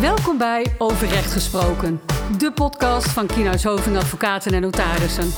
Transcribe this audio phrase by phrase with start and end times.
[0.00, 2.00] Welkom bij Over Recht Gesproken,
[2.38, 5.30] de podcast van Kienhuis Hoving Advocaten en Notarissen.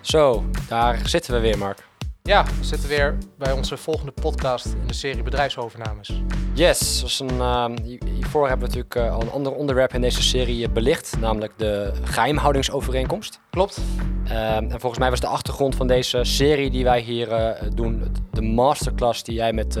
[0.00, 1.88] Zo, daar zitten we weer, Mark.
[2.22, 6.22] Ja, we zitten weer bij onze volgende podcast in de serie bedrijfsovernames.
[6.56, 7.66] Yes, zoals een, uh,
[8.04, 11.92] hiervoor hebben we natuurlijk uh, al een ander onderwerp in deze serie belicht, namelijk de
[12.02, 13.40] geheimhoudingsovereenkomst.
[13.50, 13.80] Klopt.
[14.24, 18.16] Uh, en volgens mij was de achtergrond van deze serie die wij hier uh, doen,
[18.30, 19.78] de masterclass die jij met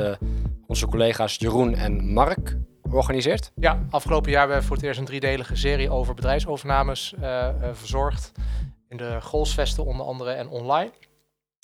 [0.66, 2.56] onze collega's Jeroen en Mark
[2.90, 3.52] organiseert.
[3.54, 7.14] Ja, afgelopen jaar hebben we voor het eerst een driedelige serie over bedrijfsovernames
[7.72, 8.32] verzorgd.
[8.88, 10.90] In de Golsvesten onder andere en online.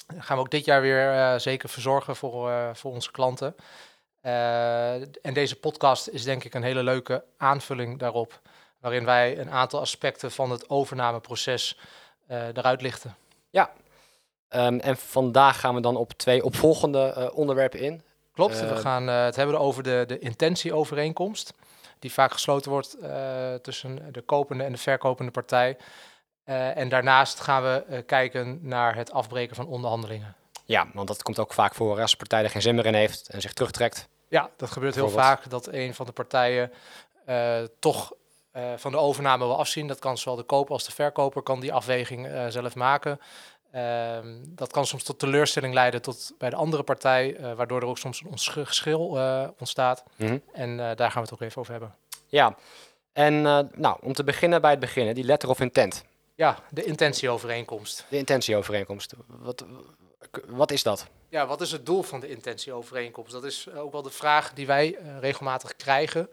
[0.06, 3.54] Dat gaan we ook dit jaar weer zeker verzorgen voor, voor onze klanten.
[4.22, 8.40] Uh, en deze podcast is denk ik een hele leuke aanvulling daarop.
[8.80, 11.78] Waarin wij een aantal aspecten van het overnameproces
[12.28, 13.16] eruit lichten.
[13.50, 13.70] Ja,
[14.48, 18.02] um, en vandaag gaan we dan op twee opvolgende onderwerpen in.
[18.32, 21.54] Klopt, we gaan het hebben over de, de intentieovereenkomst.
[21.98, 22.96] Die vaak gesloten wordt
[23.62, 25.76] tussen de kopende en de verkopende partij.
[26.44, 30.36] Uh, en daarnaast gaan we uh, kijken naar het afbreken van onderhandelingen.
[30.64, 32.94] Ja, want dat komt ook vaak voor als de partij er geen zin meer in
[32.94, 34.08] heeft en zich terugtrekt.
[34.28, 36.72] Ja, dat gebeurt heel vaak dat een van de partijen
[37.28, 38.12] uh, toch
[38.76, 39.86] van de overname wil afzien.
[39.86, 43.20] Dat kan zowel de koper als de verkoper kan die afweging zelf maken.
[43.70, 47.98] Ehm, dat kan soms tot teleurstelling leiden tot bij de andere partij, waardoor er ook
[47.98, 49.18] soms een geschil
[49.58, 50.04] ontstaat.
[50.16, 50.42] Mm -hmm.
[50.52, 51.94] En daar gaan we het ook even over hebben.
[52.26, 52.56] Ja,
[53.12, 53.42] en
[53.74, 56.04] nou, om te beginnen bij het beginnen, die letter of intent.
[56.34, 58.06] Ja, de intentieovereenkomst.
[58.08, 59.14] De intentieovereenkomst.
[59.26, 59.64] Wat,
[60.46, 61.06] wat is dat?
[61.28, 63.32] Ja, wat is het doel van de intentieovereenkomst?
[63.32, 66.30] Dat is ook wel de vraag die wij uh, regelmatig krijgen.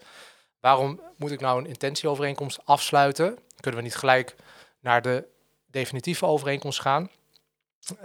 [0.59, 3.39] Waarom moet ik nou een intentieovereenkomst afsluiten?
[3.59, 4.35] Kunnen we niet gelijk
[4.79, 5.27] naar de
[5.65, 7.09] definitieve overeenkomst gaan?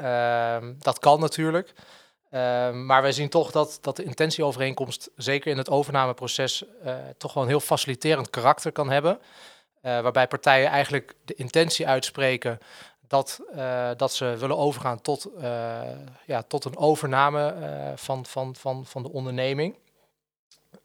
[0.01, 1.73] Uh, dat kan natuurlijk.
[2.31, 7.35] Uh, maar wij zien toch dat, dat de intentieovereenkomst, zeker in het overnameproces, uh, toch
[7.35, 9.21] wel een heel faciliterend karakter kan hebben.
[9.81, 12.59] Waarbij partijen eigenlijk de intentie uitspreken
[13.09, 15.81] dat, uh, dat ze willen overgaan tot, uh,
[16.27, 17.55] ja, tot een overname
[17.97, 19.77] van, van, van, van de onderneming.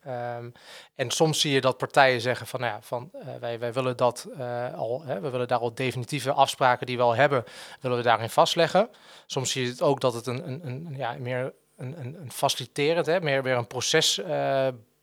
[0.07, 0.51] Um,
[0.95, 4.27] en soms zie je dat partijen zeggen van, nou ja, van wij, wij willen dat
[4.75, 7.43] al, hè, we willen daar al definitieve afspraken die we al hebben,
[7.81, 8.89] willen we daarin vastleggen.
[9.25, 13.05] Soms zie je het ook dat het een, een, een ja, meer een, een, faciliterend,
[13.05, 14.21] hè, meer weer een proces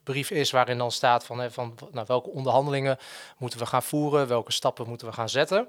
[0.06, 2.98] brief is waarin dan staat van, hè, van nou, welke onderhandelingen
[3.38, 5.68] moeten we gaan voeren, welke stappen moeten we gaan zetten.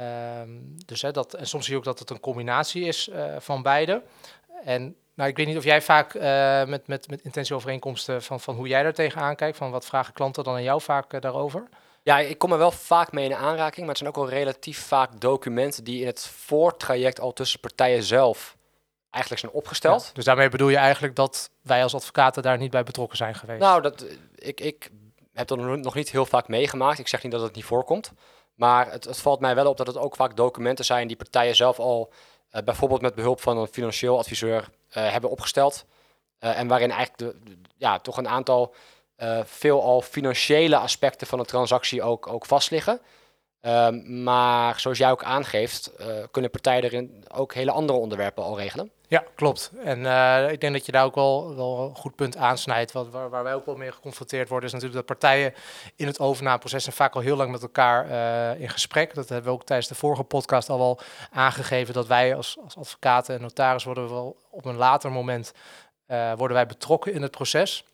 [0.00, 3.36] Um, dus hè, dat, en soms zie je ook dat het een combinatie is uh,
[3.38, 4.02] van beide.
[4.64, 6.22] En nou, ik weet niet of jij vaak uh,
[6.64, 10.44] met, met, met intentieovereenkomsten van, van hoe jij daar tegenaan kijkt, van wat vragen klanten
[10.44, 11.68] dan aan jou vaak uh, daarover?
[12.02, 14.78] Ja, ik kom er wel vaak mee in aanraking, maar het zijn ook wel relatief
[14.78, 18.56] vaak documenten die in het voortraject al tussen partijen zelf
[19.10, 20.04] eigenlijk zijn opgesteld.
[20.04, 23.34] Ja, dus daarmee bedoel je eigenlijk dat wij als advocaten daar niet bij betrokken zijn
[23.34, 23.60] geweest?
[23.60, 24.04] Nou, dat,
[24.34, 24.90] ik, ik
[25.32, 26.98] heb dat nog niet heel vaak meegemaakt.
[26.98, 28.12] Ik zeg niet dat het niet voorkomt.
[28.54, 31.56] Maar het, het valt mij wel op dat het ook vaak documenten zijn die partijen
[31.56, 32.12] zelf al
[32.52, 35.84] uh, bijvoorbeeld met behulp van een financieel adviseur uh, hebben opgesteld.
[36.40, 38.74] Uh, en waarin eigenlijk de, ja, toch een aantal
[39.44, 43.00] veelal financiële aspecten van de transactie ook, ook vastliggen.
[43.60, 45.92] Um, maar zoals jij ook aangeeft,
[46.30, 48.90] kunnen partijen erin ook hele andere onderwerpen al regelen.
[49.12, 49.70] Ja, klopt.
[49.84, 52.92] En uh, ik denk dat je daar ook wel, wel een goed punt aansnijdt.
[52.92, 55.54] Wat, waar, wij ook wel mee geconfronteerd worden, is natuurlijk dat partijen
[55.96, 59.14] in het overnameproces zijn vaak al heel lang met elkaar uh, in gesprek.
[59.14, 61.00] Dat hebben we ook tijdens de vorige podcast al wel
[61.30, 61.94] aangegeven.
[61.94, 65.52] Dat wij als, als advocaten en notaris worden wel op een later moment
[66.36, 67.84] worden wij betrokken in het proces.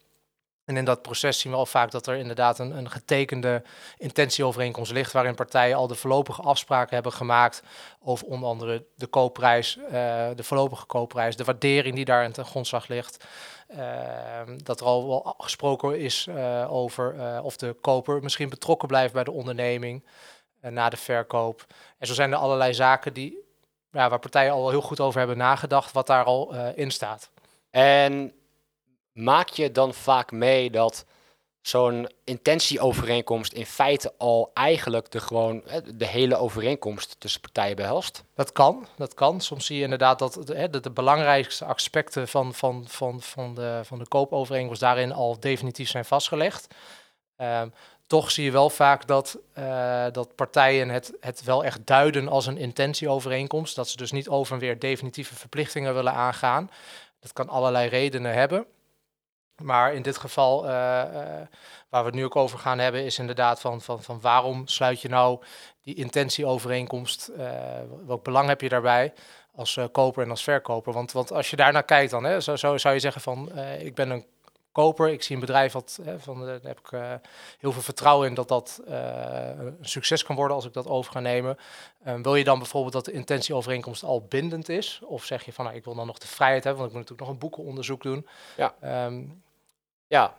[0.68, 3.62] En in dat proces zien we al vaak dat er inderdaad een, een getekende
[3.98, 7.62] intentieovereenkomst ligt, waarin partijen al de voorlopige afspraken hebben gemaakt
[8.02, 9.90] over onder andere de koopprijs, uh,
[10.34, 13.24] de voorlopige koopprijs, de waardering die daar ten grondslag ligt.
[13.70, 13.78] Uh,
[14.56, 19.24] dat er al wel gesproken is uh, over of de koper misschien betrokken blijft bij
[19.24, 20.04] de onderneming
[20.60, 21.66] na de verkoop.
[21.98, 23.38] En zo zijn er allerlei zaken die,
[23.92, 27.30] ja, waar partijen al heel goed over hebben nagedacht, wat daar al in staat.
[27.70, 28.32] En
[29.18, 31.04] maak je dan vaak mee dat
[31.60, 35.62] zo'n intentieovereenkomst in feite al eigenlijk de, gewoon,
[35.94, 38.24] de hele overeenkomst tussen partijen behelst?
[38.34, 39.40] Dat kan, dat kan.
[39.40, 43.98] Soms zie je inderdaad dat de, de, belangrijkste aspecten van, van, van, van, de, van
[43.98, 46.66] de koopovereenkomst daarin al definitief zijn vastgelegd.
[47.36, 47.72] Um,
[48.06, 52.46] toch zie je wel vaak dat, uh, dat partijen het, het wel echt duiden als
[52.46, 53.76] een intentieovereenkomst.
[53.76, 56.70] Dat ze dus niet over en weer definitieve verplichtingen willen aangaan.
[57.20, 58.66] Dat kan allerlei redenen hebben.
[59.62, 60.70] Maar in dit geval, uh,
[61.88, 65.00] waar we het nu ook over gaan hebben, is inderdaad van, van, van waarom sluit
[65.00, 65.42] je nou
[65.82, 67.50] die intentieovereenkomst, uh,
[68.06, 69.12] welk belang heb je daarbij
[69.54, 70.92] als koper en als verkoper?
[70.92, 73.94] Want, want als je daarnaar kijkt dan, hè, zo, zo zou je zeggen van, ik
[73.94, 74.24] ben een
[74.72, 75.08] koper.
[75.08, 76.90] Ik zie een bedrijf wat hè, van, daar heb ik
[77.58, 81.20] heel veel vertrouwen in dat dat een succes kan worden als ik dat over ga
[81.20, 81.58] nemen.
[82.06, 85.00] Um, wil je dan bijvoorbeeld dat de intentieovereenkomst al bindend is?
[85.04, 87.08] Of zeg je van nou, ik wil dan nog de vrijheid hebben, want ik moet
[87.08, 88.26] natuurlijk nog een boekenonderzoek doen.
[88.56, 89.04] Ja.
[89.06, 89.42] Um,
[90.08, 90.36] ja,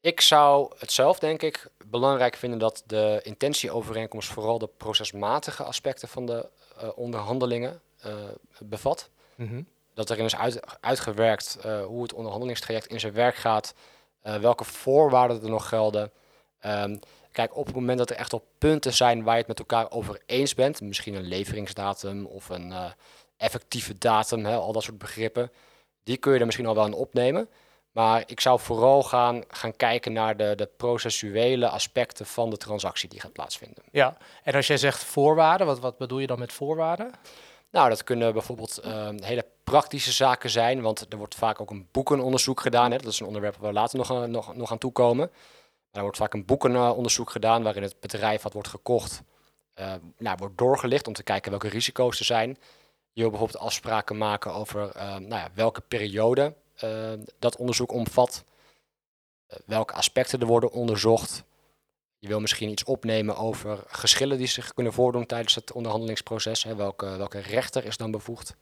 [0.00, 6.08] ik zou het zelf denk ik belangrijk vinden dat de intentieovereenkomst vooral de procesmatige aspecten
[6.08, 6.48] van de
[6.82, 7.80] uh, onderhandelingen
[8.58, 9.10] bevat.
[9.34, 9.66] Mm -hmm
[9.98, 13.74] dat erin is uit, uitgewerkt uh, hoe het onderhandelingstraject in zijn werk gaat,
[14.22, 16.10] welke voorwaarden er nog gelden.
[16.66, 16.98] Um,
[17.32, 19.90] kijk, op het moment dat er echt op punten zijn waar je het met elkaar
[19.90, 22.74] over eens bent, misschien een leveringsdatum of een
[23.36, 25.50] effectieve datum, hè, al dat soort begrippen,
[26.02, 27.48] die kun je er misschien al wel in opnemen.
[27.98, 33.08] Maar ik zou vooral gaan, gaan kijken naar de, de processuele aspecten van de transactie
[33.08, 33.82] die gaat plaatsvinden.
[33.90, 37.10] Ja, en als jij zegt voorwaarden, wat, wat bedoel je dan met voorwaarden?
[37.70, 41.88] Nou, dat kunnen bijvoorbeeld uh, hele praktische zaken zijn, want er wordt vaak ook een
[41.90, 42.90] boekenonderzoek gedaan.
[42.90, 42.98] Hè.
[42.98, 45.30] Dat is een onderwerp waar we later nog, nog, nog aan toekomen.
[45.30, 49.22] Maar er wordt vaak een boekenonderzoek gedaan waarin het bedrijf wat wordt gekocht,
[49.80, 52.48] uh, nou, wordt doorgelicht om te kijken welke risico's er zijn.
[53.12, 56.54] Je wil bijvoorbeeld afspraken maken over nou ja, welke periode
[57.38, 58.44] dat onderzoek omvat,
[59.66, 61.44] welke aspecten er worden onderzocht.
[62.18, 66.62] Je wil misschien iets opnemen over geschillen die zich kunnen voordoen tijdens het onderhandelingsproces.
[66.62, 66.74] Hè.
[66.74, 68.56] Welke, welke rechter is dan bevoegd?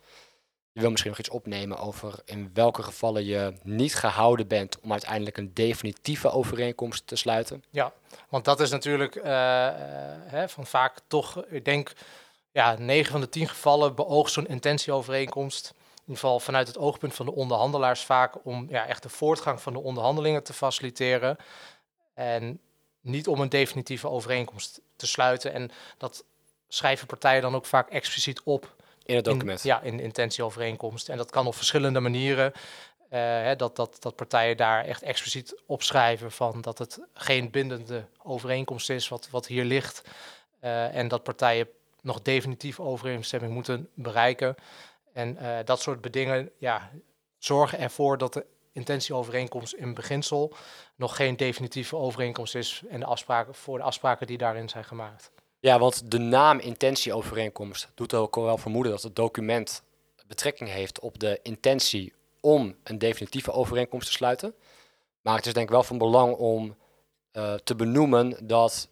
[0.72, 4.92] Je wil misschien nog iets opnemen over in welke gevallen je niet gehouden bent om
[4.92, 7.64] uiteindelijk een definitieve overeenkomst te sluiten.
[7.70, 7.92] Ja,
[8.28, 9.24] want dat is natuurlijk uh,
[10.22, 11.92] hè, van vaak toch, ik denk,
[12.52, 15.74] ja, 9 van de 10 gevallen beoogt zo'n intentieovereenkomst.
[16.06, 19.60] In ieder geval vanuit het oogpunt van de onderhandelaars vaak om ja, echt de voortgang
[19.60, 21.36] van de onderhandelingen te faciliteren.
[22.14, 22.60] En
[23.00, 25.52] niet om een definitieve overeenkomst te sluiten.
[25.52, 26.24] En dat
[26.68, 28.74] schrijven partijen dan ook vaak expliciet op.
[29.04, 29.62] In het document.
[29.62, 31.08] ja, in de intentieovereenkomst.
[31.08, 32.52] En dat kan op verschillende manieren.
[32.54, 38.04] Uh, hè, dat, dat, dat partijen daar echt expliciet opschrijven van dat het geen bindende
[38.22, 40.02] overeenkomst is wat, wat hier ligt.
[40.64, 41.68] Uh, en dat partijen
[42.00, 44.54] nog definitieve overeenstemming moeten bereiken.
[45.16, 46.90] En uh, dat soort bedingen ja,
[47.38, 50.54] zorgen ervoor dat de intentieovereenkomst in beginsel
[50.96, 55.30] nog geen definitieve overeenkomst is en de afspraken, voor de afspraken die daarin zijn gemaakt.
[55.60, 59.82] Ja, want de naam intentieovereenkomst doet ook wel vermoeden dat het document
[60.26, 64.54] betrekking heeft op de intentie om een definitieve overeenkomst te sluiten.
[65.20, 66.76] Maar het is denk ik wel van belang om
[67.32, 68.88] uh, te benoemen dat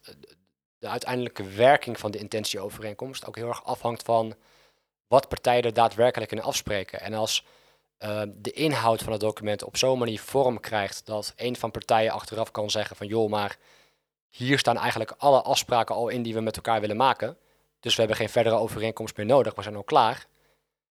[0.78, 4.34] de uiteindelijke werking van de intentieovereenkomst ook heel erg afhangt van
[5.14, 7.00] wat partijen er daadwerkelijk in afspreken.
[7.00, 7.44] En als
[7.98, 12.12] uh, de inhoud van het document op zo'n manier vorm krijgt dat een van partijen
[12.12, 13.56] achteraf kan zeggen van joh, maar
[14.30, 17.36] hier staan eigenlijk alle afspraken al in die we met elkaar willen maken.
[17.80, 20.26] Dus we hebben geen verdere overeenkomst meer nodig, we zijn al klaar.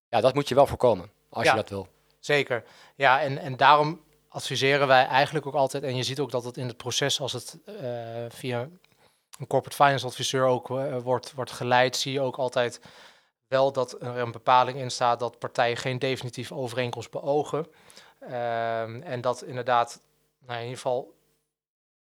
[0.09, 1.87] Ja, dat moet je wel voorkomen, als je dat wil.
[2.19, 2.63] Zeker.
[2.95, 6.57] Ja, en, en daarom adviseren wij eigenlijk ook altijd, en je ziet ook dat het
[6.57, 7.75] in het proces, als het uh,
[8.29, 8.69] via
[9.39, 12.79] een corporate finance adviseur ook uh, wordt, wordt geleid, zie je ook altijd
[13.53, 17.67] wel dat er een bepaling in staat dat partijen geen definitieve overeenkomst beogen.
[18.21, 20.01] Um, en dat inderdaad,
[20.39, 21.13] nou in ieder geval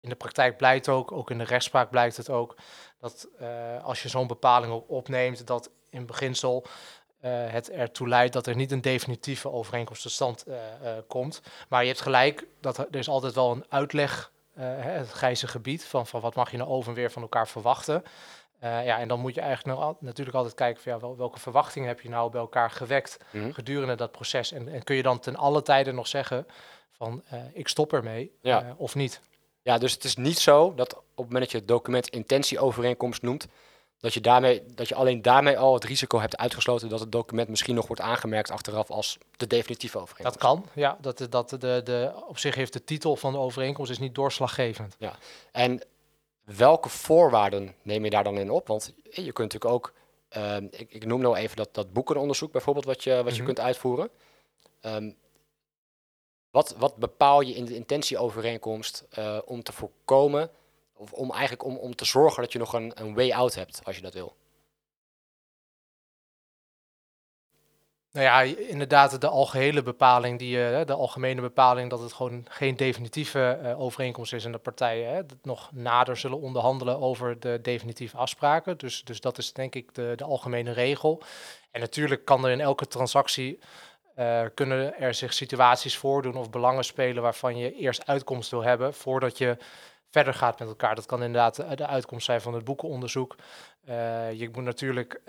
[0.00, 2.56] in de praktijk blijkt ook, ook in de rechtspraak blijkt het ook,
[3.00, 6.70] dat uh, als je zo'n bepaling opneemt, dat in beginsel uh,
[7.50, 10.56] het ertoe leidt dat er niet een definitieve overeenkomst tot stand uh,
[11.06, 11.42] komt.
[11.68, 15.84] Maar je hebt gelijk, dat er, er is altijd wel een uitleg, het grijze gebied,
[15.84, 18.04] van, van wat mag je nou over en weer van elkaar verwachten.
[18.64, 21.88] Uh, ja, en dan moet je eigenlijk nou, natuurlijk altijd kijken van ja, welke verwachtingen
[21.88, 24.52] heb je nou bij elkaar gewekt mm gedurende dat proces.
[24.52, 26.46] En, en, kun je dan ten alle tijden nog zeggen
[26.90, 28.64] van uh, ik stop ermee ja.
[28.64, 29.20] uh, of niet.
[29.62, 33.22] Ja, dus het is niet zo dat op het moment dat je het document intentieovereenkomst
[33.22, 33.46] noemt,
[34.00, 37.48] dat je, daarmee, dat je alleen daarmee al het risico hebt uitgesloten dat het document
[37.48, 40.40] misschien nog wordt aangemerkt achteraf als de definitieve overeenkomst.
[40.40, 40.98] Dat kan, ja.
[41.00, 44.96] Dat, dat de, de, op zich heeft de titel van de overeenkomst is niet doorslaggevend.
[44.98, 45.14] Ja,
[45.52, 45.82] en
[46.56, 48.66] welke voorwaarden neem je daar dan in op?
[48.66, 49.92] Want je kunt natuurlijk ook,
[50.36, 53.44] uh, ik, ik, noem nou even dat, dat boekenonderzoek bijvoorbeeld, wat je, wat je mhm.
[53.44, 54.10] kunt uitvoeren.
[54.82, 55.16] Um,
[56.50, 60.50] wat, wat bepaal je in de intentieovereenkomst uh, om te voorkomen,
[60.94, 63.80] of om eigenlijk om, om te zorgen dat je nog een, een way out hebt,
[63.84, 64.36] als je dat wil?
[68.12, 72.76] Nou ja, inderdaad, de algehele bepaling, die, uh, de algemene bepaling dat het gewoon geen
[72.76, 78.16] definitieve uh, overeenkomst is en de partijen hè, nog nader zullen onderhandelen over de definitieve
[78.16, 78.78] afspraken.
[78.78, 81.22] Dus, dus dat is denk ik de, de algemene regel.
[81.70, 83.58] En natuurlijk kan er in elke transactie
[84.14, 88.94] eh, kunnen er zich situaties voordoen of belangen spelen waarvan je eerst uitkomst wil hebben
[88.94, 89.56] voordat je
[90.10, 90.94] verder gaat met elkaar.
[90.94, 93.36] Dat kan inderdaad de uitkomst zijn van het boekenonderzoek.
[94.32, 95.20] Je moet natuurlijk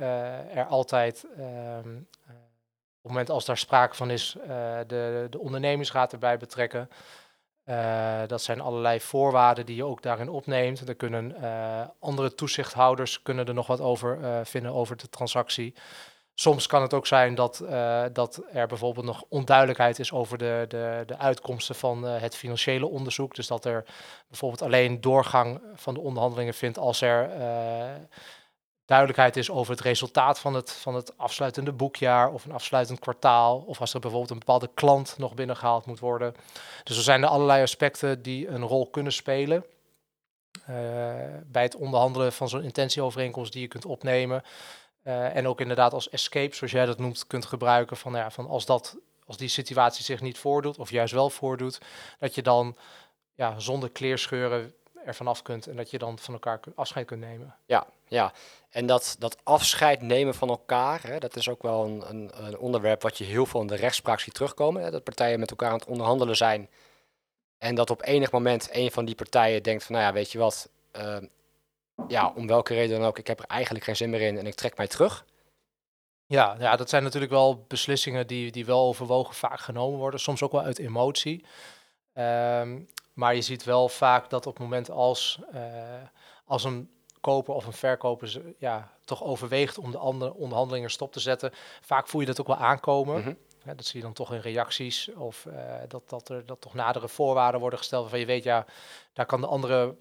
[0.53, 1.89] er altijd, ehm,
[3.01, 4.35] op het moment als daar sprake van is,
[4.87, 6.89] de, de ondernemingsraad erbij betrekken.
[8.27, 10.87] dat zijn allerlei voorwaarden die je ook daarin opneemt.
[10.87, 11.35] Er kunnen
[11.99, 15.75] andere toezichthouders kunnen er nog wat over vinden over de transactie.
[16.33, 17.63] Soms kan het ook zijn dat,
[18.13, 23.35] dat er bijvoorbeeld nog onduidelijkheid is over de, de, de uitkomsten van het financiële onderzoek.
[23.35, 23.85] Dus dat er
[24.27, 27.29] bijvoorbeeld alleen doorgang van de onderhandelingen vindt als er
[28.89, 33.63] duidelijkheid is over het resultaat van het, van het afsluitende boekjaar of een afsluitend kwartaal.
[33.67, 36.35] Of als er bijvoorbeeld een bepaalde klant nog binnengehaald moet worden.
[36.83, 39.65] Dus er zijn er allerlei aspecten die een rol kunnen spelen.
[41.45, 44.43] bij het onderhandelen van zo'n intentieovereenkomst die je kunt opnemen.
[45.03, 47.97] Uh, en ook inderdaad als escape, zoals jij dat noemt, kunt gebruiken.
[47.97, 51.81] Van, ja, van als, dat, als die situatie zich niet voordoet, of juist wel voordoet,
[52.19, 52.75] dat je dan
[53.35, 54.73] ja, zonder kleerscheuren
[55.05, 57.55] ervan af kunt en dat je dan van elkaar afscheid kunt nemen.
[57.65, 58.33] Ja, ja.
[58.69, 62.57] En dat, dat afscheid nemen van elkaar, hè, dat is ook wel een, een, een,
[62.57, 64.83] onderwerp wat je heel veel in de rechtspraak ziet terugkomen.
[64.83, 66.69] Hè, dat partijen met elkaar aan het onderhandelen zijn.
[67.57, 70.37] En dat op enig moment een van die partijen denkt van, nou ja, weet je
[70.37, 71.17] wat, uh,
[72.07, 74.47] ja, om welke reden dan ook, ik heb er eigenlijk geen zin meer in en
[74.47, 75.25] ik trek mij terug.
[76.25, 80.43] Ja, ja dat zijn natuurlijk wel beslissingen die, die wel overwogen vaak genomen worden, soms
[80.43, 81.45] ook wel uit emotie.
[82.13, 82.87] Um,
[83.19, 85.61] maar je ziet wel vaak dat op het moment als, uh,
[86.45, 86.89] als een
[87.21, 92.07] koper of een verkoper ja, toch overweegt om de andere onderhandelingen stop te zetten, vaak
[92.07, 93.17] voel je dat ook wel aankomen.
[93.17, 93.37] Mm -hmm.
[93.63, 95.53] ja, dat zie je dan toch in reacties of uh,
[95.87, 98.65] dat, dat er dat toch nadere voorwaarden worden gesteld waarvan je weet, ja,
[99.13, 99.95] daar kan de andere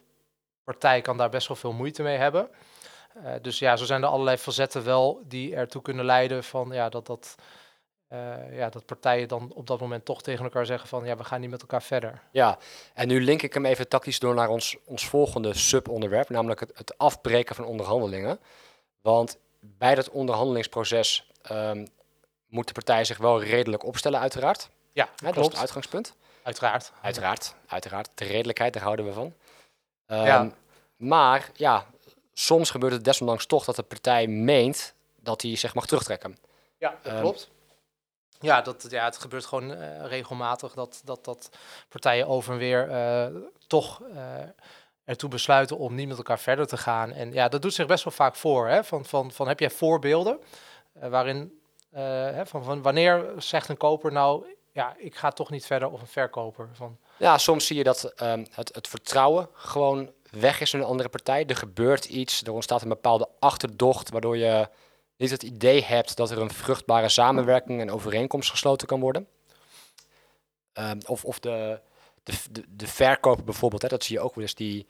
[0.64, 2.50] partij kan daar best wel veel moeite mee hebben.
[3.16, 6.88] Uh, dus ja, zo zijn er allerlei facetten wel die ertoe kunnen leiden van ja,
[6.88, 7.34] dat, dat,
[8.12, 11.24] uh, ja, dat partijen dan op dat moment toch tegen elkaar zeggen van ja, we
[11.24, 12.22] gaan niet met elkaar verder.
[12.30, 12.58] Ja,
[12.94, 16.72] en nu link ik hem even tactisch door naar ons, ons volgende subonderwerp, namelijk het,
[16.74, 18.40] het afbreken van onderhandelingen.
[19.00, 21.86] Want bij dat onderhandelingsproces um,
[22.46, 24.68] moet de partij zich wel redelijk opstellen, uiteraard.
[24.92, 25.38] Ja, dat klopt.
[25.38, 26.14] is het uitgangspunt.
[26.42, 26.92] Uiteraard.
[27.02, 28.10] Uiteraard, uiteraard.
[28.14, 29.34] De redelijkheid, daar houden we van.
[30.06, 30.50] Um, ja.
[30.96, 31.86] Maar ja,
[32.32, 36.36] soms gebeurt het desondanks toch dat de partij meent dat hij zich mag terugtrekken.
[36.78, 37.50] Ja, dat um, klopt.
[38.40, 41.50] Ja, dat, ja, het gebeurt gewoon uh, regelmatig dat, dat, dat
[41.88, 44.18] partijen over en weer uh, toch uh,
[45.04, 47.12] ertoe besluiten om niet met elkaar verder te gaan.
[47.12, 48.68] En ja, dat doet zich best wel vaak voor.
[48.68, 48.84] Hè?
[48.84, 50.38] Van, van, van heb jij voorbeelden
[50.92, 55.90] waarin, hè, van, van wanneer zegt een koper nou, ja, ik ga toch niet verder
[55.90, 56.68] of een verkoper?
[56.72, 60.86] Van, ja, soms zie je dat um, het, het vertrouwen gewoon weg is in een
[60.86, 61.46] andere partij.
[61.46, 64.68] Er gebeurt iets, er ontstaat een bepaalde achterdocht, waardoor je
[65.18, 69.28] niet het idee hebt dat er een vruchtbare samenwerking en overeenkomst gesloten kan worden.
[70.74, 71.80] Um, of of de,
[72.22, 74.86] de, de, verkoper bijvoorbeeld, hè, dat zie je ook wel die,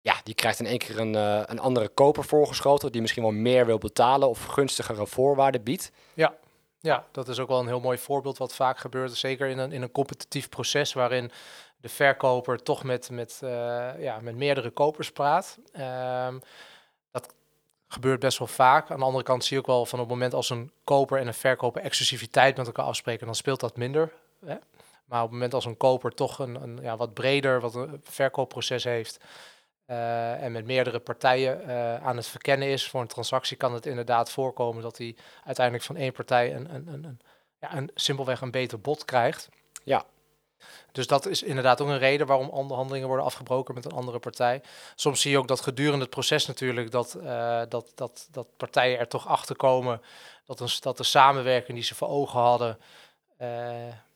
[0.00, 3.32] ja, die krijgt in één keer een, uh, een andere koper voorgeschoten, die misschien wel
[3.32, 5.90] meer wil betalen of gunstigere voorwaarden biedt.
[6.14, 6.34] Ja.
[6.80, 9.16] Ja, dat is ook wel een heel mooi voorbeeld wat vaak gebeurt.
[9.16, 11.30] Zeker in een, in een competitief proces waarin
[11.80, 13.50] de verkoper toch met, met, uh,
[13.98, 15.58] ja, met meerdere kopers praat.
[15.72, 16.42] Dat
[17.88, 18.90] gebeurt best wel vaak.
[18.90, 21.18] Aan de andere kant zie je ook wel van op het moment als een koper
[21.18, 24.12] en een verkoper exclusiviteit met elkaar afspreken, dan speelt dat minder.
[24.46, 24.56] Hè?
[25.04, 28.00] Maar op het moment als een koper toch een, een ja, wat breder wat een
[28.02, 29.18] verkoopproces heeft,
[29.86, 33.86] uh, en met meerdere partijen uh, aan het verkennen is voor een transactie, kan het
[33.86, 37.20] inderdaad voorkomen dat hij uiteindelijk van één partij een, een, een, een,
[37.60, 39.48] ja, een simpelweg een beter bod krijgt.
[39.84, 40.04] Ja.
[40.92, 44.62] Dus dat is inderdaad ook een reden waarom onderhandelingen worden afgebroken met een andere partij.
[44.94, 48.98] Soms zie je ook dat gedurende het proces natuurlijk dat, uh, dat, dat, dat partijen
[48.98, 50.02] er toch achter komen
[50.44, 52.78] dat, een, dat de samenwerking die ze voor ogen hadden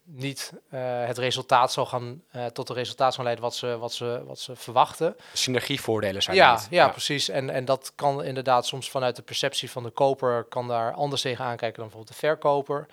[0.04, 4.22] niet uh, het resultaat zal gaan, tot een resultaat zal leiden wat ze, wat ze,
[4.26, 5.16] wat ze verwachten.
[5.32, 7.28] Synergievoordelen zijn ja, ja, ja, precies.
[7.28, 11.22] En, en dat kan inderdaad soms vanuit de perceptie van de koper, kan daar anders
[11.22, 12.86] tegen aankijken dan bijvoorbeeld de verkoper.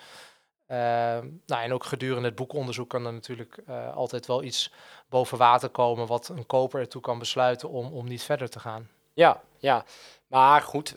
[0.71, 0.77] Uh,
[1.45, 4.71] nou, en ook gedurende het boekonderzoek kan er natuurlijk uh, altijd wel iets
[5.09, 8.89] boven water komen wat een koper ertoe kan besluiten om, om niet verder te gaan.
[9.13, 9.85] Ja, ja.
[10.27, 10.95] Maar goed,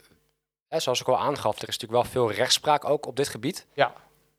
[0.67, 3.65] hè, zoals ik al aangaf, er is natuurlijk wel veel rechtspraak ook op dit gebied.
[3.73, 3.93] Ja.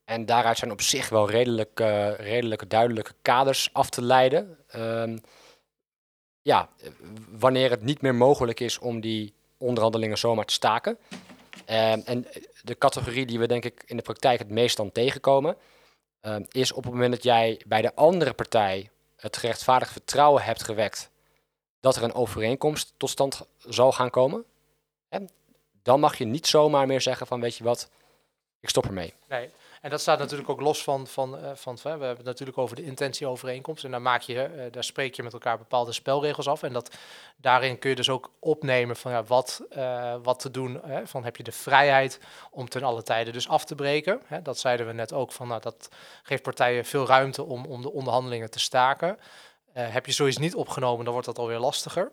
[0.05, 4.59] En daaruit zijn op zich wel redelijk, uh, redelijke duidelijke kaders af te leiden.
[4.77, 5.21] Um,
[6.43, 6.69] ja,
[7.29, 10.99] wanneer het niet meer mogelijk is om die onderhandelingen zomaar te staken.
[11.59, 12.27] Um, en
[12.63, 15.57] de categorie die we denk ik in de praktijk het meest dan tegenkomen,
[16.23, 20.63] um, is op het moment dat jij bij de andere partij het gerechtvaardigd vertrouwen hebt
[20.63, 21.11] gewekt
[21.81, 24.45] dat er een overeenkomst tot stand zal gaan komen.
[25.09, 25.31] En
[25.83, 27.91] dan mag je niet zomaar meer zeggen van weet je wat,
[28.61, 29.15] ik stop ermee.
[29.29, 29.51] Nee.
[29.85, 32.77] En dat staat natuurlijk ook los van, van, uh, van, we hebben het natuurlijk over
[32.77, 33.85] de intentieovereenkomst.
[33.85, 36.63] En daar, maak je, uh, daar spreek je met elkaar bepaalde spelregels af.
[36.63, 36.97] En dat,
[37.37, 40.81] daarin kun je dus ook opnemen van ja, wat, uh, wat te doen.
[40.85, 44.21] Hè, van heb je de vrijheid om ten alle tijden dus af te breken.
[44.27, 45.89] Hè, dat zeiden we net ook, van, nou, dat
[46.23, 49.19] geeft partijen veel ruimte om, om de onderhandelingen te staken.
[49.73, 52.13] heb je zoiets niet opgenomen, dan wordt dat alweer lastiger.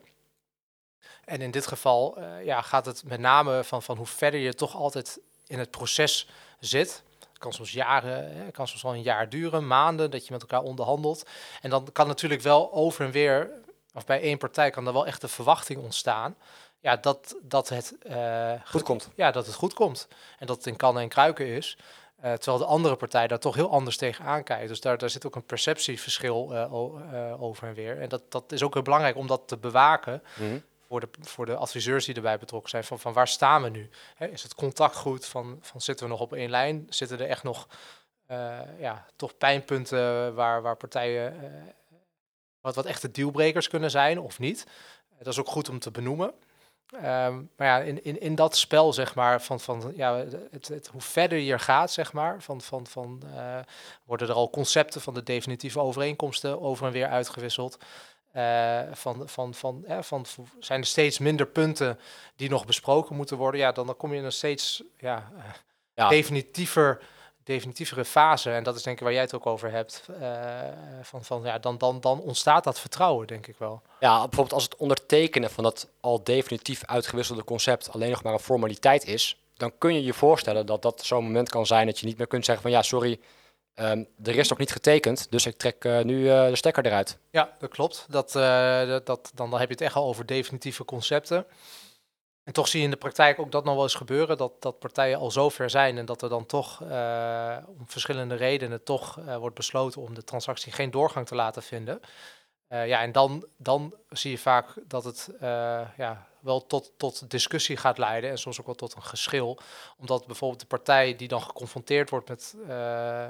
[1.25, 4.75] En in dit geval ja, gaat het met name van, van hoe verder je toch
[4.75, 7.03] altijd in het proces zit
[7.41, 10.61] kan soms jaren, hè, kan soms wel een jaar duren, maanden, dat je met elkaar
[10.61, 11.29] onderhandelt.
[11.61, 13.49] En dan kan natuurlijk wel over en weer,
[13.93, 16.35] of bij één partij kan er wel echt de verwachting ontstaan.
[16.79, 19.09] Ja, dat, dat het uh, goed komt.
[19.15, 20.07] Ja, dat het goed komt.
[20.39, 21.77] En dat het in kannen en kruiken is.
[22.23, 24.67] Uh, terwijl de andere partij daar toch heel anders tegen aankijkt.
[24.67, 28.01] Dus daar, daar zit ook een perceptieverschil uh, over en weer.
[28.01, 30.23] En dat, dat is ook heel belangrijk om dat te bewaken.
[30.37, 33.63] Mm -hmm voor de, voor de adviseurs die erbij betrokken zijn, van, van waar staan
[33.63, 33.89] we nu?
[34.17, 35.25] is het contact goed?
[35.25, 36.85] Van, van zitten we nog op één lijn?
[36.89, 37.67] Zitten er echt nog
[38.31, 41.49] uh, ja, toch pijnpunten waar, waar partijen uh,
[42.61, 44.65] wat, wat echte dealbrekers kunnen zijn of niet?
[45.17, 46.33] dat is ook goed om te benoemen.
[46.93, 50.15] Um, maar ja, in, in, in dat spel, zeg maar, van, van ja,
[50.51, 53.23] het, het, hoe verder je gaat, zeg maar, van, van, van
[54.03, 57.77] worden er al concepten van de definitieve overeenkomsten over en weer uitgewisseld.
[58.35, 60.25] Uh, van, van, van, ja, van,
[60.59, 61.99] zijn er steeds minder punten
[62.35, 65.31] die nog besproken moeten worden, ja, dan, dan kom je in een steeds ja,
[65.95, 66.09] ja.
[66.09, 67.01] definitiever,
[67.43, 68.51] definitievere fase.
[68.51, 70.07] En dat is denk ik waar jij het ook over hebt.
[70.21, 70.27] Uh,
[71.01, 73.81] van, van, ja, dan, dan, dan ontstaat dat vertrouwen, denk ik wel.
[73.99, 78.39] Ja, bijvoorbeeld als het ondertekenen van dat al definitief uitgewisselde concept alleen nog maar een
[78.39, 82.05] formaliteit is, dan kun je je voorstellen dat dat zo'n moment kan zijn dat je
[82.05, 83.19] niet meer kunt zeggen van ja, sorry,
[83.81, 87.17] Um, er is nog niet getekend, dus ik trek uh, nu uh, de stekker eruit.
[87.29, 88.05] Ja, dat klopt.
[88.09, 91.45] Dat, uh, dat, dat, dan, dan heb je het echt al over definitieve concepten.
[92.43, 94.79] En toch zie je in de praktijk ook dat nog wel eens gebeuren, dat, dat
[94.79, 96.81] partijen al zo ver zijn en dat er dan toch
[97.67, 101.99] om verschillende redenen toch wordt besloten om de transactie geen doorgang te laten vinden.
[102.67, 105.29] ja, en dan, dan zie je vaak dat het
[105.97, 109.59] ja, wel tot, tot discussie gaat leiden en soms ook wel tot een geschil.
[109.97, 113.25] Omdat bijvoorbeeld de partij die dan geconfronteerd wordt met, uh,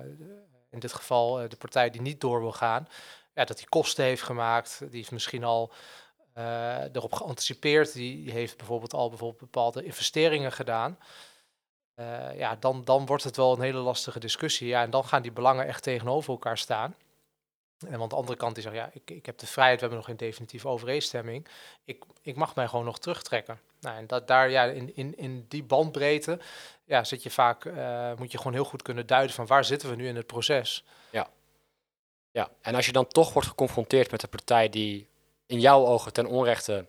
[0.70, 2.88] in dit geval uh, de partij die niet door wil gaan,
[3.34, 5.72] ja, dat die kosten heeft gemaakt, die heeft misschien al
[6.38, 10.98] uh, erop geanticipeerd, die heeft bijvoorbeeld al bijvoorbeeld bepaalde investeringen gedaan.
[12.36, 14.68] ja, dan, dan wordt het wel een hele lastige discussie.
[14.68, 16.96] Ja, en dan gaan die belangen echt tegenover elkaar staan.
[17.88, 19.98] En want de andere kant die zegt, ja, ik, ik heb de vrijheid, we hebben
[19.98, 21.48] nog geen definitieve overeenstemming.
[21.86, 23.60] Ik, ik mag mij gewoon nog terugtrekken.
[23.80, 26.40] Nou, en dat daar, ja, in, in, in die bandbreedte,
[26.84, 29.90] ja, zit je vaak, uh, moet je gewoon heel goed kunnen duiden van waar zitten
[29.90, 30.84] we nu in het proces.
[31.10, 31.30] Ja.
[32.32, 35.08] Ja, en als je dan toch wordt geconfronteerd met een partij die
[35.46, 36.86] in jouw ogen ten onrechte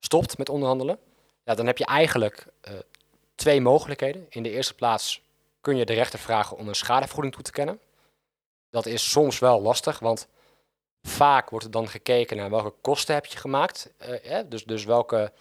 [0.00, 0.98] stopt met onderhandelen,
[1.44, 2.74] ja, dan heb je eigenlijk uh,
[3.34, 4.26] twee mogelijkheden.
[4.28, 5.22] In de eerste plaats
[5.60, 7.80] kun je de rechter vragen om een schadevergoeding toe te kennen.
[8.70, 10.28] Dat is soms wel lastig, want
[11.02, 13.92] vaak wordt er dan gekeken naar welke kosten heb je gemaakt.
[14.24, 15.32] Uh, dus, dus welke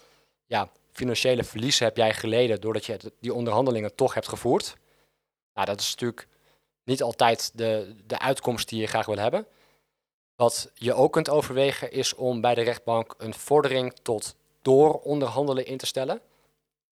[0.45, 4.75] ja, financiële verliezen heb jij geleden doordat je die onderhandelingen toch hebt gevoerd.
[5.53, 6.27] Nou, dat is natuurlijk
[6.83, 9.47] niet altijd de, de uitkomst die je graag wil hebben.
[10.35, 15.77] Wat je ook kunt overwegen is om bij de rechtbank een vordering tot dooronderhandelen in
[15.77, 16.21] te stellen.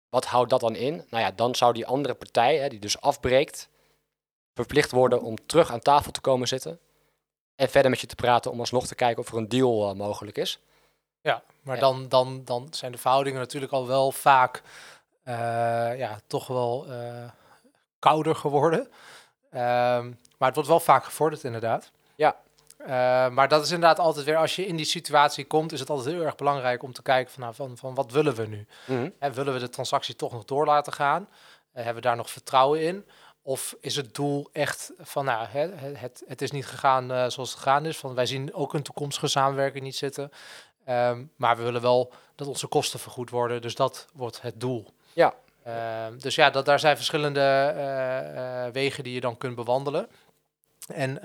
[0.10, 1.06] Wat houdt dat dan in?
[1.10, 3.70] Nou ja, dan zou die andere partij, hè, die dus afbreekt,
[4.58, 6.80] verplicht worden om terug aan tafel te komen zitten.
[7.56, 9.96] En verder met je te praten om alsnog te kijken of er een deal uh,
[9.96, 10.60] mogelijk is.
[11.22, 11.82] Ja, maar ja.
[11.82, 14.62] Dan, dan, dan zijn de verhoudingen natuurlijk al wel vaak
[15.24, 15.34] uh,
[15.98, 17.30] ja, toch wel uh,
[18.00, 18.80] kouder geworden.
[18.80, 21.92] Um, maar het wordt wel vaak gevorderd inderdaad.
[22.16, 22.36] Ja.
[23.30, 26.16] maar dat is inderdaad altijd weer, als je in die situatie komt, is het altijd
[26.16, 28.68] heel erg belangrijk om te kijken van, nou, van, van wat willen we nu?
[28.86, 29.14] Mm -hmm.
[29.20, 31.28] en willen we de transactie toch nog door laten gaan?
[31.84, 33.06] hebben we daar nog vertrouwen in?
[33.48, 37.50] Of is het doel echt van, nou, het, het, het is niet gegaan uh, zoals
[37.50, 37.98] het gegaan is.
[37.98, 40.32] Van, wij zien ook een toekomstige samenwerking niet zitten.
[40.90, 43.62] Um, maar we willen wel dat onze kosten vergoed worden.
[43.62, 44.94] Dus dat wordt het doel.
[45.14, 45.34] Ja.
[46.08, 50.08] Um, dus ja, dat, daar zijn verschillende uh, uh, wegen die je dan kunt bewandelen.
[50.88, 51.20] En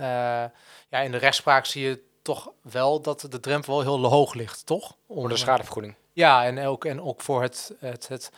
[0.89, 4.67] ja, in de rechtspraak zie je toch wel dat de drempel wel heel hoog ligt,
[4.67, 4.95] toch?
[5.07, 5.95] Om voor de schadevergoeding.
[6.13, 8.31] Ja, en ook, en ook voor het, het, het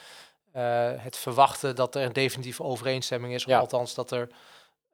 [1.01, 3.45] het verwachten dat er een definitieve overeenstemming is.
[3.45, 3.59] Of ja.
[3.59, 4.29] althans dat er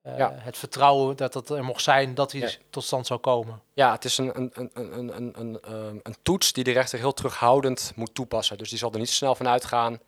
[0.07, 0.35] uh, ja.
[0.37, 2.51] het vertrouwen dat het er mocht zijn dat die ja.
[2.71, 3.63] tot stand zou komen.
[3.73, 7.13] Ja, het is een, een, een, een, een, een, een toets die de rechter heel
[7.13, 8.59] terughoudend moet toepassen.
[8.59, 10.01] Dus die zal er niet snel van uitgaan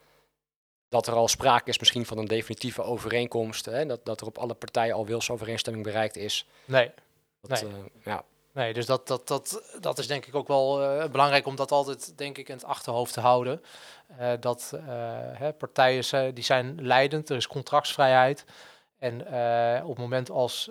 [0.88, 3.64] dat er al sprake is misschien van een definitieve overeenkomst.
[3.64, 3.86] Hè?
[3.86, 6.46] Dat, dat er op alle partijen al wilsovereenstemming bereikt is.
[6.64, 6.90] Nee.
[7.40, 7.70] Dat, nee.
[7.70, 8.24] Uh, ja.
[8.52, 11.70] Nee, dus dat, dat, dat, dat is denk ik ook wel eh, belangrijk om dat
[11.70, 13.62] altijd denk ik in het achterhoofd te houden.
[14.16, 14.82] Eh, dat eh,
[15.32, 18.44] hè, partijen zijn, die zijn leidend, er is contractsvrijheid.
[18.98, 19.20] En
[19.82, 20.70] op het moment als,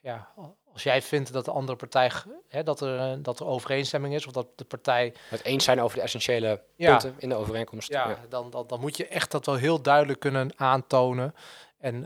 [0.00, 0.28] ja,
[0.72, 2.10] als jij vindt dat de andere partij,
[2.48, 5.14] hè, dat, er, dat er overeenstemming is, of dat de partij...
[5.28, 7.88] Het eens zijn over de essentiële punten in de overeenkomst.
[7.88, 8.18] Ja, ja.
[8.28, 11.34] Dan, dan, dan moet je echt dat wel heel duidelijk kunnen aantonen.
[11.78, 12.00] En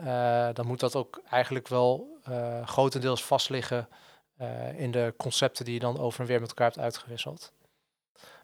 [0.55, 2.19] dan moet dat ook eigenlijk wel
[2.65, 3.89] grotendeels vastliggen
[4.41, 7.53] uh, in de concepten die je dan over en weer met elkaar hebt uitgewisseld.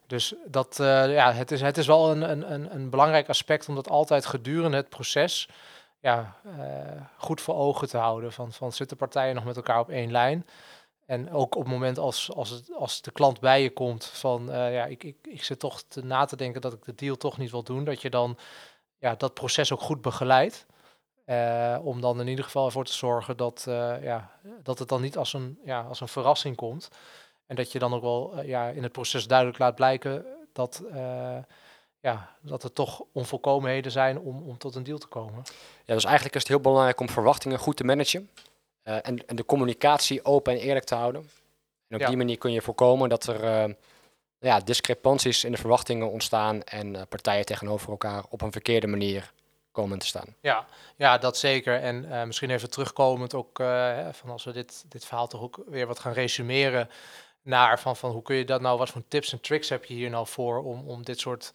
[0.06, 3.74] Dus dat, uh, ja, het, is, het is wel een, een, een belangrijk aspect om
[3.74, 5.48] dat altijd gedurende het proces
[6.00, 8.32] ja, uh, goed voor ogen te houden.
[8.32, 10.46] Van, van zitten partijen nog met elkaar op één lijn?
[11.06, 14.46] En ook op het moment als, als, het, als de klant bij je komt van
[14.46, 17.38] ja, ik, ik, ik zit toch te na te denken dat ik de deal toch
[17.38, 18.38] niet wil doen, dat je dan
[18.98, 20.66] ja, dat proces ook goed begeleidt.
[21.26, 24.30] Uh, om dan in ieder geval ervoor te zorgen dat, uh, ja,
[24.62, 26.88] dat het dan niet als een, ja, als een verrassing komt.
[27.46, 30.82] En dat je dan ook wel uh, ja, in het proces duidelijk laat blijken dat,
[32.00, 35.42] ja, dat er toch onvolkomenheden zijn om, om tot een deal te komen.
[35.84, 38.30] Ja, dus eigenlijk is het heel belangrijk om verwachtingen goed te managen.
[38.82, 41.20] en, en de communicatie open en eerlijk te houden.
[41.88, 42.06] En op ja.
[42.06, 43.76] die manier kun je voorkomen dat er
[44.38, 49.32] ja, discrepanties in de verwachtingen ontstaan en partijen tegenover elkaar op een verkeerde manier
[49.72, 50.36] komen te staan.
[50.40, 51.80] Ja, ja dat zeker.
[51.80, 55.62] En uh, misschien even terugkomend ook uh, van als we dit, dit verhaal toch ook
[55.66, 56.90] weer wat gaan resumeren
[57.42, 59.94] naar van, van hoe kun je dat nou, wat voor tips en tricks heb je
[59.94, 61.52] hier nou voor om, om dit soort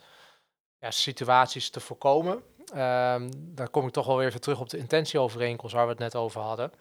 [0.79, 2.43] ja, situaties te voorkomen.
[2.75, 5.99] Um, dan kom ik toch wel weer even terug op de intentieovereenkomst waar we het
[5.99, 6.71] net over hadden.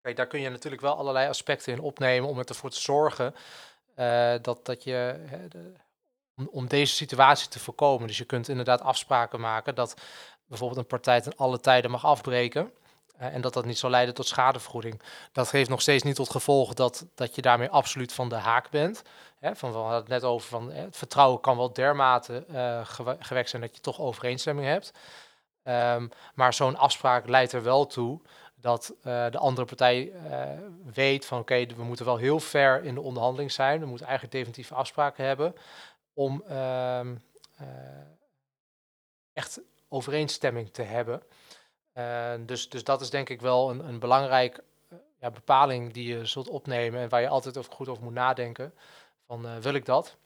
[0.00, 3.34] Kijk, daar kun je natuurlijk wel allerlei aspecten in opnemen om ervoor te zorgen
[3.96, 5.24] uh, dat, dat je
[6.50, 8.06] om, deze situatie te voorkomen.
[8.06, 9.94] Dus je kunt inderdaad afspraken maken dat
[10.46, 12.72] bijvoorbeeld een partij ten alle tijden mag afbreken.
[13.20, 15.02] Uh, en dat dat niet zal leiden tot schadevergoeding.
[15.32, 18.70] Dat geeft nog steeds niet tot gevolg dat, dat je daarmee absoluut van de haak
[18.70, 19.02] bent.
[19.52, 22.80] Van, we hadden het net over van het vertrouwen kan wel dermate uh,
[23.18, 24.92] gewekt zijn dat je toch overeenstemming hebt.
[25.64, 28.20] Um, maar zo'n afspraak leidt er wel toe
[28.54, 30.12] dat de andere partij
[30.92, 33.80] weet van oké, we moeten wel heel ver in de onderhandeling zijn.
[33.80, 35.54] We moeten eigenlijk definitieve afspraken hebben
[36.12, 37.14] om ehm,
[39.32, 39.60] echt
[39.94, 41.22] overeenstemming te hebben.
[41.94, 44.60] Uh, dus, dus dat is denk ik wel een, een belangrijk
[44.92, 48.12] uh, ja, bepaling die je zult opnemen en waar je altijd over, goed over moet
[48.12, 48.74] nadenken.
[49.26, 50.16] Van uh, wil ik dat?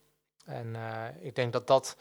[0.44, 0.76] En
[1.20, 1.96] ik denk dat dat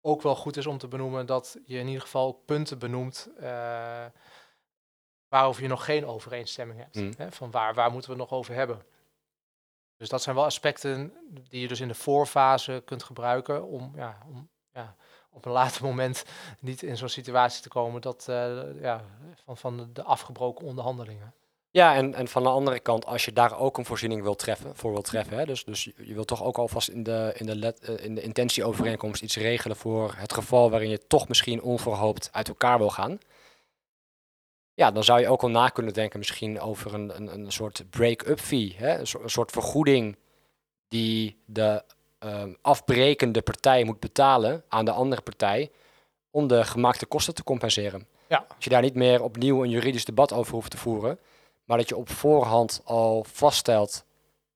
[0.00, 3.28] ook wel goed is om te benoemen dat je in ieder geval punten benoemt
[5.28, 6.94] waarover je nog geen overeenstemming hebt.
[6.94, 7.12] Mm.
[7.16, 7.32] Hè?
[7.32, 8.82] Van waar, waar moeten we het nog over hebben?
[9.96, 11.12] Dus dat zijn wel aspecten
[11.48, 14.96] die je dus in de voorfase kunt gebruiken om, ja, om ja,
[15.32, 16.24] op een later moment
[16.60, 19.04] niet in zo'n situatie te komen dat, uh, ja,
[19.44, 21.34] van, van de afgebroken onderhandelingen.
[21.70, 24.76] Ja, en, en van de andere kant, als je daar ook een voorziening wilt treffen,
[24.76, 27.74] voor wilt treffen, hè, dus, dus je wilt toch ook alvast in de, in de,
[27.88, 32.48] uh, in de intentieovereenkomst iets regelen voor het geval waarin je toch misschien onverhoopt uit
[32.48, 33.18] elkaar wil gaan.
[34.74, 37.84] Ja, dan zou je ook al na kunnen denken misschien over een, een, een soort
[37.90, 40.16] break-up fee, hè, een soort vergoeding
[40.88, 41.84] die de
[42.24, 45.70] uh, afbrekende partij moet betalen aan de andere partij
[46.30, 48.06] om de gemaakte kosten te compenseren.
[48.28, 48.44] Ja.
[48.54, 51.18] Als je daar niet meer opnieuw een juridisch debat over hoeft te voeren,
[51.64, 54.04] maar dat je op voorhand al vaststelt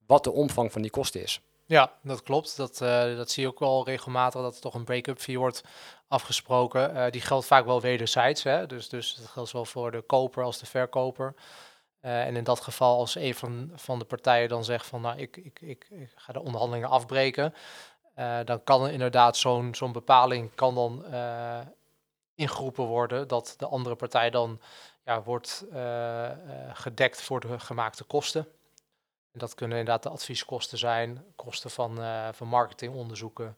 [0.07, 1.41] wat de omvang van die kosten is.
[1.67, 2.57] Ja, dat klopt.
[2.57, 5.63] Dat, uh, dat zie je ook wel regelmatig, dat er toch een break-up fee wordt
[6.09, 6.97] afgesproken.
[6.97, 8.43] Uh, die geldt vaak wel wederzijds.
[8.43, 8.67] Hè?
[8.67, 11.35] Dus, dus dat geldt zowel voor de koper als de verkoper.
[12.07, 15.19] Uh, en in dat geval, als een van, van de partijen dan zegt van nou,
[15.19, 17.55] ik, ik, ik, ik ga de onderhandelingen afbreken,
[18.19, 21.61] uh, dan kan er inderdaad zo'n zo'n bepaling kan dan uh,
[22.35, 24.61] ingeroepen worden dat de andere partij dan
[25.05, 25.65] ja, wordt
[26.73, 28.49] gedekt voor de gemaakte kosten.
[29.33, 31.99] En dat kunnen inderdaad de advieskosten zijn, kosten van,
[32.35, 33.57] van marketingonderzoeken.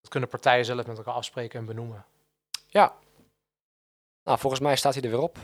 [0.00, 2.04] Dat kunnen partijen zelf met elkaar afspreken en benoemen.
[2.66, 2.94] Ja.
[4.24, 5.38] Nou, volgens mij staat hij er weer op.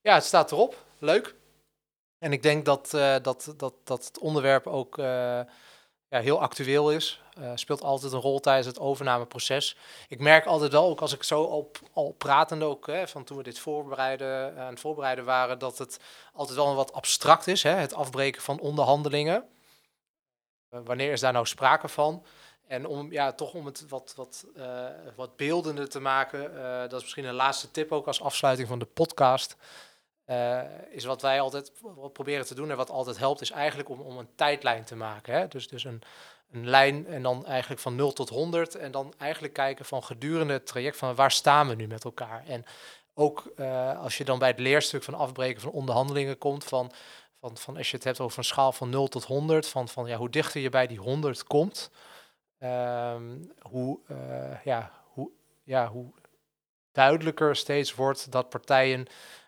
[0.00, 0.84] Ja, het staat erop.
[0.98, 1.34] Leuk.
[2.26, 5.04] En ik denk dat, uh, dat, dat, dat het onderwerp ook uh,
[6.08, 7.22] ja, heel actueel is.
[7.38, 9.76] Uh, speelt altijd een rol tijdens het overnameproces.
[10.08, 13.36] Ik merk altijd wel, ook als ik zo al, al pratende, ook hè, van toen
[13.36, 16.00] we dit voorbereiden, aan het voorbereiden waren, dat het
[16.32, 19.44] altijd wel een wat abstract is, hè, het afbreken van onderhandelingen.
[20.68, 22.24] wanneer is daar nou sprake van?
[22.66, 24.46] En om, ja, toch om het wat, wat,
[25.16, 26.54] wat beeldender te maken,
[26.88, 29.56] dat is misschien een laatste tip ook als afsluiting van de podcast.
[30.26, 33.88] Uh, is wat wij altijd wat proberen te doen en wat altijd helpt, is eigenlijk
[33.88, 35.34] om, om een tijdlijn te maken.
[35.34, 35.48] Hè?
[35.48, 36.02] Dus, dus een,
[36.50, 40.52] een lijn en dan eigenlijk van 0 tot 100 en dan eigenlijk kijken van gedurende
[40.52, 42.44] het traject van waar staan we nu met elkaar.
[42.46, 42.64] En
[43.14, 46.92] ook uh, als je dan bij het leerstuk van afbreken van onderhandelingen komt van,
[47.40, 50.06] van, van als je het hebt over een schaal van 0 tot 100, van, van
[50.06, 51.90] ja, hoe dichter je bij die 100 komt,
[52.58, 55.30] ehm, hoe, uh, ja, hoe,
[55.62, 56.12] ja, hoe
[56.92, 59.06] duidelijker steeds wordt dat partijen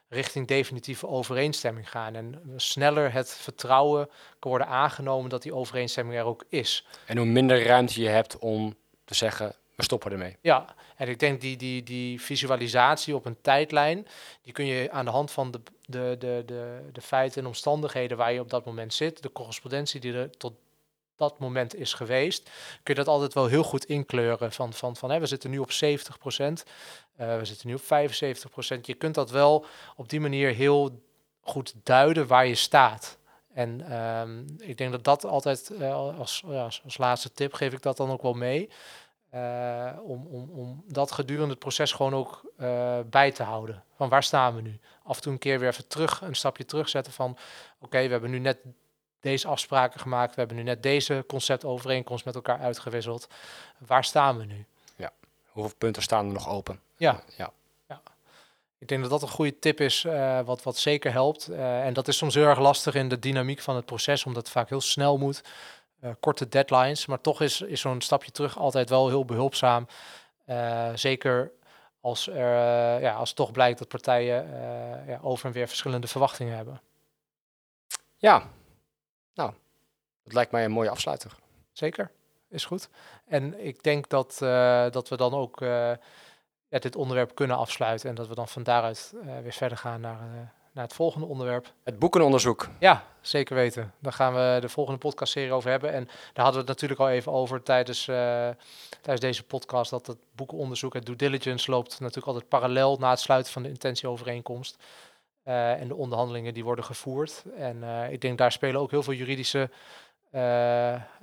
[0.08, 2.14] richting definitieve overeenstemming gaan.
[2.14, 6.86] En sneller het vertrouwen kan worden aangenomen dat die overeenstemming er ook is.
[7.06, 10.36] En hoe minder ruimte je hebt om te zeggen, we stoppen ermee.
[10.40, 14.06] Ja, en ik denk die, die, die visualisatie op een tijdlijn,
[14.42, 18.16] die kun je aan de hand van de, de, de, de, de feiten en omstandigheden
[18.16, 20.52] waar je op dat moment zit, de correspondentie die er tot
[21.18, 22.50] dat moment is geweest,
[22.82, 24.52] kun je dat altijd wel heel goed inkleuren.
[24.52, 26.64] Van, van, van hè, we zitten nu op 70 procent,
[27.20, 28.86] uh, we zitten nu op 75 procent.
[28.86, 31.02] Je kunt dat wel op die manier heel
[31.40, 33.18] goed duiden waar je staat.
[33.52, 36.44] En um, ik denk dat dat altijd uh, als,
[36.84, 38.70] als laatste tip geef ik dat dan ook wel mee.
[39.34, 42.42] Uh, om, om, om dat gedurende het proces gewoon ook
[43.10, 43.84] bij te houden.
[43.96, 44.78] Van waar staan we nu?
[45.02, 47.36] Af en toe een keer weer even terug, een stapje terugzetten van...
[47.80, 48.58] oké, we hebben nu net
[49.20, 50.34] deze afspraken gemaakt.
[50.34, 53.28] We hebben nu net deze conceptovereenkomst met elkaar uitgewisseld.
[53.78, 54.64] Waar staan we nu?
[54.96, 55.12] Ja,
[55.48, 56.80] hoeveel punten staan er nog open?
[56.96, 57.22] Ja.
[57.36, 57.50] ja.
[57.88, 58.00] ja.
[58.78, 61.50] Ik denk dat dat een goede tip is, uh, wat, wat zeker helpt.
[61.50, 64.42] Uh, en dat is soms heel erg lastig in de dynamiek van het proces, omdat
[64.42, 65.42] het vaak heel snel moet.
[66.04, 69.86] Uh, korte deadlines, maar toch is, is zo'n stapje terug altijd wel heel behulpzaam.
[70.94, 71.52] zeker
[72.00, 74.46] als, er, ja, als toch blijkt dat partijen
[75.06, 76.80] ja, over en weer verschillende verwachtingen hebben.
[78.16, 78.50] Ja,
[79.38, 79.52] nou,
[80.24, 81.32] dat lijkt mij een mooie afsluiter.
[81.72, 82.10] Zeker,
[82.48, 82.88] is goed.
[83.26, 85.90] En ik denk dat, uh, dat we dan ook uh,
[86.68, 90.18] dit onderwerp kunnen afsluiten en dat we dan van daaruit uh, weer verder gaan naar,
[90.72, 91.72] naar het volgende onderwerp.
[91.82, 92.68] Het boekenonderzoek.
[92.78, 93.92] Ja, zeker weten.
[93.98, 95.92] Daar gaan we de volgende podcastserie over hebben.
[95.92, 100.18] En daar hadden we het natuurlijk al even over tijdens, tijdens deze podcast, dat het
[100.34, 104.76] boekenonderzoek, het due diligence, loopt natuurlijk altijd parallel na het sluiten van de intentieovereenkomst.
[105.48, 107.44] Uh, en de onderhandelingen die worden gevoerd.
[107.56, 109.70] En uh, ik denk daar spelen ook heel veel juridische
[110.32, 110.40] uh,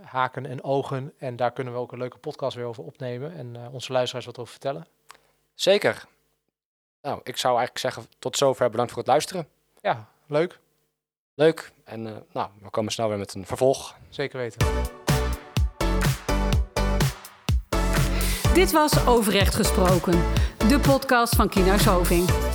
[0.02, 1.14] haken en ogen.
[1.18, 4.38] En daar kunnen we ook een leuke podcast weer over opnemen en onze luisteraars wat
[4.38, 4.88] over vertellen.
[5.54, 6.06] Zeker.
[7.02, 9.48] Nou, ik zou eigenlijk zeggen tot zover bedankt voor het luisteren.
[9.82, 10.60] Ja, leuk.
[11.34, 11.72] Leuk.
[11.84, 13.96] En nou, we komen snel weer met een vervolg.
[14.10, 14.68] Zeker weten.
[18.54, 20.24] Dit was Overrecht Gesproken,
[20.68, 22.55] de podcast van Kina Soving.